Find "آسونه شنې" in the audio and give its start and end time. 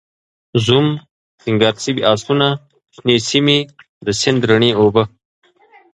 2.11-3.17